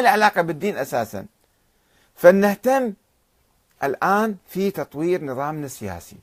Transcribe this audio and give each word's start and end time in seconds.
له 0.00 0.08
علاقة 0.08 0.42
بالدين 0.42 0.76
أساسا. 0.78 1.26
فلنهتم 2.14 2.92
الآن 3.84 4.36
في 4.48 4.70
تطوير 4.70 5.24
نظامنا 5.24 5.66
السياسي 5.66 6.16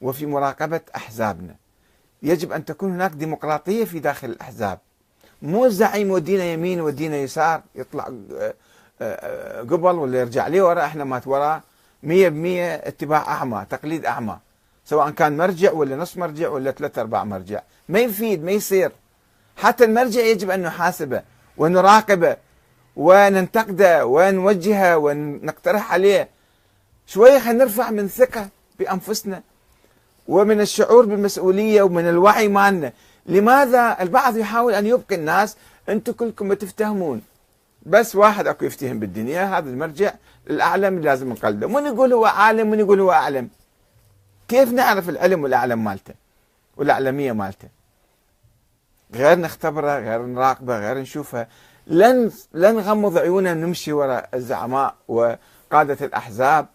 وفي 0.00 0.26
مراقبة 0.26 0.80
أحزابنا. 0.96 1.54
يجب 2.22 2.52
أن 2.52 2.64
تكون 2.64 2.92
هناك 2.92 3.10
ديمقراطية 3.10 3.84
في 3.84 3.98
داخل 3.98 4.28
الأحزاب. 4.30 4.78
مو 5.42 5.66
الزعيم 5.66 6.10
ودينا 6.10 6.44
يمين 6.44 6.80
ودينا 6.80 7.16
يسار 7.16 7.62
يطلع 7.74 8.12
آه، 8.32 8.54
آه، 9.00 9.60
قبل 9.60 9.94
ولا 9.94 10.20
يرجع 10.20 10.46
لي 10.46 10.60
ورا 10.60 10.84
إحنا 10.84 11.04
مات 11.04 11.26
وراه 11.26 11.62
مية 12.02 12.28
بمية 12.28 12.74
اتباع 12.74 13.28
أعمى 13.28 13.66
تقليد 13.70 14.06
أعمى. 14.06 14.38
سواء 14.84 15.10
كان 15.10 15.36
مرجع 15.36 15.72
ولا 15.72 15.96
نص 15.96 16.16
مرجع 16.16 16.48
ولا 16.48 16.70
ثلاثة 16.70 17.02
أرباع 17.02 17.24
مرجع. 17.24 17.60
ما 17.88 17.98
يفيد 17.98 18.44
ما 18.44 18.50
يصير. 18.50 18.92
حتى 19.56 19.84
المرجع 19.84 20.20
يجب 20.20 20.50
أن 20.50 20.62
نحاسبه 20.62 21.22
ونراقبه. 21.56 22.36
وننتقده 22.96 24.06
ونوجهه 24.06 24.96
ونقترح 24.96 25.92
عليه 25.92 26.28
شوية 27.06 27.38
خلينا 27.38 27.64
نرفع 27.64 27.90
من 27.90 28.08
ثقة 28.08 28.48
بأنفسنا 28.78 29.42
ومن 30.28 30.60
الشعور 30.60 31.06
بالمسؤولية 31.06 31.82
ومن 31.82 32.08
الوعي 32.08 32.48
مالنا 32.48 32.92
لماذا 33.26 33.96
البعض 34.00 34.36
يحاول 34.36 34.74
أن 34.74 34.86
يبقي 34.86 35.14
الناس؟ 35.14 35.56
أنتم 35.88 36.12
كلكم 36.12 36.46
ما 36.46 36.54
تفتهمون. 36.54 37.22
بس 37.86 38.16
واحد 38.16 38.46
أكو 38.46 38.64
يفتهم 38.64 38.98
بالدنيا 38.98 39.58
هذا 39.58 39.70
المرجع 39.70 40.12
الأعلم 40.50 40.98
لازم 40.98 41.32
نقلده. 41.32 41.68
من 41.68 41.86
يقول 41.86 42.12
هو 42.12 42.24
عالم؟ 42.24 42.70
من 42.70 42.78
يقول 42.78 43.00
هو 43.00 43.12
أعلم؟ 43.12 43.48
كيف 44.48 44.72
نعرف 44.72 45.08
العلم 45.08 45.42
والأعلم 45.42 45.84
مالته؟ 45.84 46.14
والأعلمية 46.76 47.32
مالته؟ 47.32 47.68
غير 49.14 49.38
نختبره 49.38 49.98
غير 49.98 50.22
نراقبه 50.22 50.78
غير 50.78 50.98
نشوفه. 50.98 51.46
لن 51.86 52.30
لن 52.52 52.76
نغمض 52.76 53.18
عيوننا 53.18 53.54
نمشي 53.54 53.92
وراء 53.92 54.28
الزعماء 54.34 54.94
وقادة 55.08 56.06
الأحزاب 56.06 56.66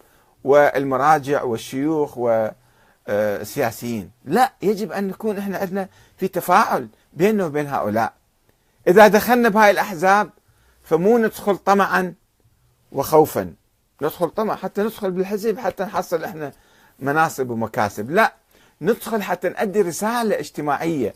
والمراجع 0.44 1.42
والشيوخ 1.42 2.18
والسياسيين. 2.18 4.10
لا 4.24 4.52
يجب 4.62 4.92
أن 4.92 5.08
نكون 5.08 5.38
إحنا 5.38 5.58
عندنا 5.58 5.88
في 6.18 6.28
تفاعل 6.28 6.88
بيننا 7.12 7.46
وبين 7.46 7.66
هؤلاء. 7.66 8.12
إذا 8.88 9.08
دخلنا 9.08 9.48
بهاي 9.48 9.70
الأحزاب 9.70 10.30
فمو 10.82 11.18
ندخل 11.18 11.56
طمعا 11.56 12.14
وخوفا. 12.92 13.54
ندخل 14.02 14.28
طمع 14.28 14.56
حتى 14.56 14.82
ندخل 14.82 15.10
بالحزب 15.10 15.58
حتى 15.58 15.84
نحصل 15.84 16.24
إحنا 16.24 16.52
مناصب 16.98 17.50
ومكاسب. 17.50 18.10
لا 18.10 18.34
ندخل 18.80 19.22
حتى 19.22 19.48
نؤدي 19.48 19.82
رسالة 19.82 20.38
اجتماعية. 20.38 21.14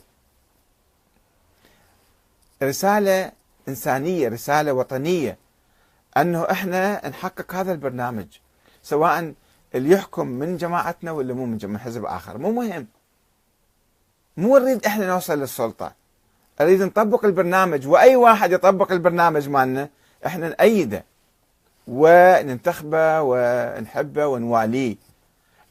رسالة 2.63 3.33
إنسانية 3.69 4.29
رسالة 4.29 4.73
وطنية 4.73 5.39
أنه 6.17 6.43
إحنا 6.51 7.09
نحقق 7.09 7.55
هذا 7.55 7.73
البرنامج 7.73 8.27
سواء 8.83 9.35
اللي 9.75 9.91
يحكم 9.91 10.27
من 10.27 10.57
جماعتنا 10.57 11.13
ولا 11.13 11.35
مو 11.35 11.47
من 11.47 11.79
حزب 11.79 12.05
آخر. 12.05 12.39
مو 12.39 12.53
مهم. 12.53 12.87
مو 14.37 14.59
نريد 14.59 14.87
إحنا 14.87 15.07
نوصل 15.07 15.39
للسلطة. 15.39 15.93
نريد 16.61 16.83
نطبق 16.83 17.25
البرنامج 17.25 17.87
وأي 17.89 18.17
واحد 18.17 18.53
يطبق 18.53 18.93
البرنامج 18.93 19.49
مالنا 19.49 19.89
إحنا 20.27 20.49
نأيده 20.49 21.05
وننتخبه 21.89 23.21
ونحبه 23.23 24.27
ونواليه. 24.27 24.97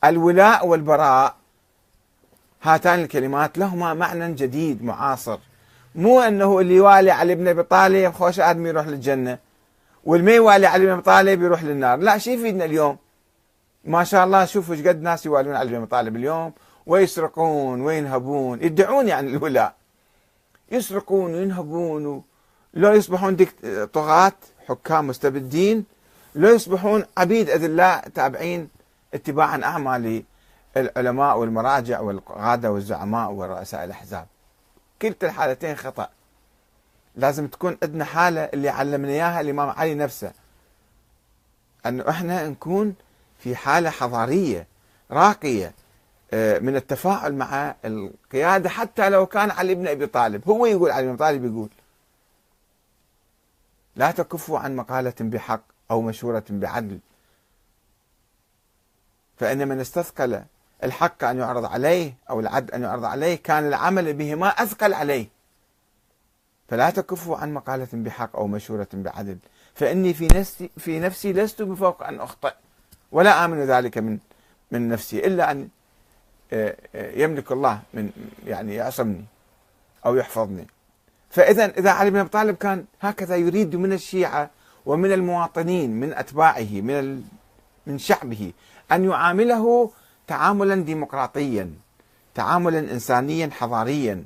الولاء 0.04 0.68
والبراء 0.68 1.36
هاتان 2.62 3.00
الكلمات 3.00 3.58
لهما 3.58 3.94
معنى 3.94 4.34
جديد 4.34 4.84
معاصر. 4.84 5.40
مو 5.96 6.22
إنه 6.22 6.60
اللي 6.60 6.76
يوالي 6.76 7.12
علي 7.12 7.36
بن 7.36 7.48
أبي 7.48 7.64
طالب 7.64 8.14
خوش 8.14 8.40
آدمي 8.40 8.70
يروح 8.70 8.88
للجنة 8.88 9.38
واللي 10.04 10.26
ما 10.26 10.32
يوالي 10.32 10.68
علي 10.68 10.86
بن 10.86 10.92
أبي 10.92 11.02
طالب 11.02 11.42
يروح 11.42 11.64
للنار. 11.64 12.00
لا 12.00 12.18
شو 12.18 12.32
يفيدنا 12.32 12.66
اليوم؟ 12.66 12.98
ما 13.86 14.04
شاء 14.04 14.26
الله 14.26 14.46
شوفوا 14.46 14.76
إيش 14.76 14.88
قد 14.88 15.02
ناس 15.02 15.26
يوالون 15.26 15.56
علي 15.56 15.70
بن 15.70 15.76
أبي 15.76 15.86
طالب 15.86 16.16
اليوم. 16.16 16.54
ويسرقون 16.86 17.82
وينهبون. 17.82 18.62
يدعون 18.62 19.08
يعني 19.08 19.30
الولاء. 19.30 19.74
يسرقون 20.72 21.34
وينهبون 21.34 22.24
لو 22.74 22.92
يصبحون 22.92 23.38
طغاة 23.94 24.34
حكام 24.68 25.08
مستبدين 25.08 25.86
لو 26.36 26.50
يصبحون 26.50 27.06
عبيد 27.18 27.50
أذلاء 27.50 28.10
تابعين 28.10 28.70
اتباعا 29.14 29.62
أعمى 29.64 30.24
للعلماء 30.76 31.38
والمراجع 31.38 32.00
والقادة 32.00 32.72
والزعماء 32.72 33.32
ورؤساء 33.32 33.84
الأحزاب. 33.84 34.26
كلتا 35.02 35.28
الحالتين 35.28 35.76
خطأ. 35.76 36.10
لازم 37.16 37.48
تكون 37.48 37.78
عندنا 37.84 38.06
حالة 38.06 38.42
اللي 38.42 38.70
علمنا 38.70 39.12
إياها 39.12 39.42
الإمام 39.42 39.70
علي 39.70 39.96
نفسه. 39.96 40.32
أنه 41.86 42.10
إحنا 42.10 42.48
نكون 42.48 42.96
في 43.40 43.56
حالة 43.56 43.90
حضارية 43.90 44.68
راقية 45.12 45.74
آه، 46.34 46.60
من 46.60 46.76
التفاعل 46.76 47.34
مع 47.34 47.76
القيادة 47.86 48.70
حتى 48.70 49.10
لو 49.10 49.26
كان 49.26 49.52
علي 49.52 49.76
بن 49.76 49.88
أبي 49.88 50.08
طالب. 50.08 50.50
هو 50.50 50.66
يقول 50.66 50.92
علي 50.92 51.04
بن 51.04 51.10
أبي 51.10 51.18
طالب 51.18 51.46
يقول 51.46 51.70
لا 53.96 54.12
تكفوا 54.12 54.60
عن 54.60 54.76
مقالة 54.76 55.14
بحق 55.20 55.62
أو 55.92 56.02
مشورة 56.02 56.44
بعدل. 56.50 57.00
فإن 59.38 59.68
من 59.68 59.80
استثقل 59.80 60.44
الحق 60.84 61.24
أن 61.24 61.38
يعرض 61.38 61.66
عليه 61.66 62.14
أو 62.30 62.40
العدل 62.40 62.74
أن 62.74 62.84
يعرض 62.84 63.06
عليه 63.06 63.36
كان 63.36 63.68
العمل 63.68 64.14
بهما 64.14 64.48
أثقل 64.48 64.94
عليه. 64.94 65.28
فلا 66.68 66.90
تكفوا 66.90 67.38
عن 67.38 67.54
مقالة 67.54 67.88
بحق 67.94 68.36
أو 68.36 68.48
مشورة 68.48 68.88
بعدل. 68.94 69.38
فإني 69.76 70.14
في 70.14 70.28
نفسي 70.28 70.70
في 70.78 71.00
نفسي 71.00 71.34
لست 71.34 71.62
بفوق 71.62 72.04
أن 72.04 72.20
أخطئ 72.20 72.54
ولا 73.12 73.46
آمن 73.46 73.60
ذلك 73.66 73.98
من 73.98 74.18
من 74.72 74.90
نفسي 74.90 75.28
إلا 75.28 75.52
أن 75.52 75.68
آه، 76.54 76.76
آه، 76.96 77.12
يملك 77.12 77.52
الله 77.52 77.82
من 77.94 78.12
يعني 78.46 78.76
يعصمني 78.76 79.26
أو 80.06 80.16
يحفظني. 80.16 80.68
فإذا 81.30 81.66
إذا 81.66 81.92
علي 81.92 82.10
بن 82.10 82.18
أبي 82.18 82.30
طالب 82.30 82.56
كان 82.56 82.86
هكذا 83.02 83.36
يريد 83.36 83.76
من 83.76 83.94
الشيعة 83.94 84.50
ومن 84.86 85.12
المواطنين 85.12 85.92
من 86.00 86.14
أتباعه 86.14 86.72
من 86.72 87.24
من 87.88 87.98
شعبه 87.98 88.52
أن 88.92 89.06
يعامله 89.06 89.92
تعاملا 90.30 90.76
ديمقراطيا 90.76 91.74
تعاملا 92.36 92.80
انسانيا 92.80 93.50
حضاريا. 93.60 94.24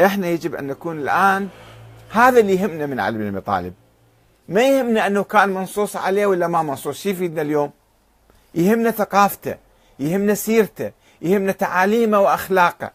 إحنا 0.00 0.26
يجب 0.26 0.54
أن 0.54 0.66
نكون 0.66 0.98
الآن 0.98 1.48
هذا 2.10 2.40
اللي 2.40 2.54
يهمنا 2.54 2.86
من 2.86 3.00
علي 3.00 3.18
بن 3.18 3.26
ابي 3.26 3.40
طالب 3.40 3.74
ما 4.48 4.62
يهمنا 4.68 5.06
أنه 5.06 5.22
كان 5.24 5.48
منصوص 5.48 5.96
عليه 5.96 6.26
ولا 6.26 6.46
ما 6.46 6.62
منصوص 6.62 7.02
شو 7.02 7.08
يفيدنا 7.08 7.42
اليوم. 7.42 7.70
يهمنا 8.54 8.90
ثقافته 8.90 9.56
يهمنا 9.98 10.34
سيرته 10.34 10.92
يهمنا 11.22 11.52
تعاليمه 11.52 12.20
وأخلاقه. 12.20 12.90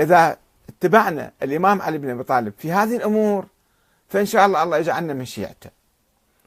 إذا 0.00 0.36
اتبعنا 0.68 1.32
الإمام 1.42 1.82
علي 1.82 1.98
بن 1.98 2.10
أبي 2.10 2.22
طالب 2.22 2.52
في 2.58 2.72
هذه 2.72 2.96
الأمور 2.96 3.46
فإن 4.08 4.26
شاء 4.26 4.46
الله 4.46 4.62
الله 4.62 4.76
يجعلنا 4.76 5.14
من 5.14 5.24
شيعته 5.24 5.70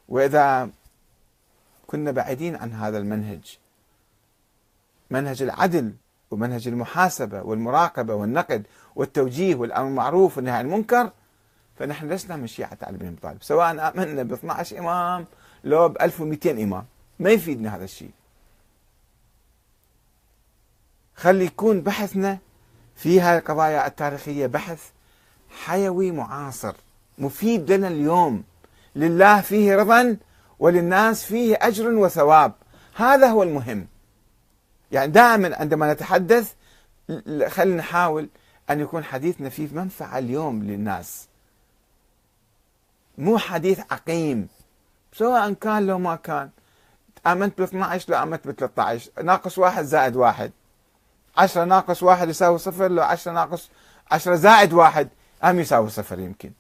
وإذا 0.10 0.70
كنا 1.88 2.12
بعيدين 2.12 2.56
عن 2.56 2.74
هذا 2.74 2.98
المنهج 2.98 3.58
منهج 5.10 5.42
العدل 5.42 5.94
ومنهج 6.32 6.68
المحاسبة 6.68 7.42
والمراقبة 7.42 8.14
والنقد 8.14 8.68
والتوجيه 8.96 9.56
والأمر 9.56 9.86
بالمعروف 9.86 10.38
والنهي 10.38 10.54
عن 10.54 10.66
المنكر 10.66 11.12
فنحن 11.80 12.10
لسنا 12.10 12.36
من 12.36 12.48
شيعه 12.48 12.78
علي 12.82 12.98
بن 12.98 13.08
ابي 13.08 13.16
طالب 13.16 13.44
سواء 13.44 13.72
آمنا 13.72 14.24
ب 14.24 14.34
12 14.34 14.80
إمام 14.80 15.26
لو 15.64 15.90
ب 15.90 16.02
1200 16.02 16.52
إمام. 16.52 16.86
ما 17.20 17.30
يفيدنا 17.30 17.76
هذا 17.76 17.84
الشيء. 17.84 18.12
خلي 21.16 21.46
يكون 21.46 21.82
بحثنا 21.82 22.38
في 22.96 23.22
هذه 23.22 23.38
القضايا 23.38 23.88
التاريخية 23.88 24.48
بحث 24.48 24.90
حيوي 25.66 26.12
معاصر 26.12 26.76
مفيد 27.18 27.72
لنا 27.72 27.88
اليوم. 27.88 28.44
لله 28.96 29.42
فيه 29.42 29.76
رضا 29.76 30.18
وللناس 30.60 31.24
فيه 31.24 31.58
أجر 31.62 31.90
وثواب. 31.90 32.54
هذا 32.96 33.28
هو 33.28 33.44
المهم. 33.44 33.88
يعني 34.92 35.12
دائما 35.12 35.56
عندما 35.56 35.94
نتحدث 35.94 36.54
خلينا 37.48 37.76
نحاول 37.76 38.30
أن 38.70 38.80
يكون 38.80 39.04
حديثنا 39.04 39.50
فيه 39.50 39.70
منفعة 39.72 40.18
اليوم 40.18 40.64
للناس. 40.64 41.28
مو 43.18 43.38
حديث 43.38 43.80
عقيم. 43.92 44.48
سواء 45.14 45.54
كان 45.54 45.88
لو 45.88 46.00
ما 46.00 46.16
كان. 46.16 46.50
آمنت 47.28 47.62
ب 47.62 47.64
12 47.64 48.12
لو 48.12 48.24
آمنت 48.24 48.48
ب 48.48 48.52
13 48.52 49.24
ناقص 49.24 49.58
واحد 49.58 49.84
زائد 49.84 50.16
واحد. 50.16 50.52
عشرة 51.38 51.64
ناقص 51.64 52.04
واحد 52.04 52.30
يساوي 52.30 52.58
صفر 52.58 52.92
لو 52.92 53.04
عشرة 53.04 53.32
ناقص 53.32 53.70
عشرة 54.12 54.36
زائد 54.36 54.74
واحد 54.74 55.10
هم 55.44 55.60
يساوي 55.60 55.90
صفر 55.90 56.20
يمكن. 56.20 56.52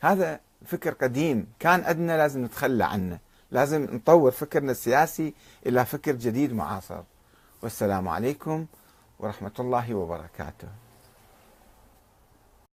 هذا 0.00 0.40
فكر 0.66 0.90
قديم. 0.90 1.46
كان 1.58 1.84
عندنا 1.84 2.16
لازم 2.16 2.44
نتخلى 2.44 2.84
عنه. 2.84 3.18
لازم 3.52 3.84
نطور 3.84 4.30
فكرنا 4.30 4.70
السياسي 4.70 5.34
إلى 5.66 5.84
فكر 5.84 6.12
جديد 6.12 6.52
معاصر. 6.52 7.02
والسلام 7.62 8.08
عليكم 8.08 8.66
ورحمة 9.18 9.52
الله 9.58 9.94
وبركاته. 9.94 10.68